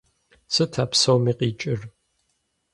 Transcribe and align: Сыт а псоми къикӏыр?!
Сыт 0.53 0.73
а 0.83 0.85
псоми 0.91 1.33
къикӏыр?! 1.39 1.81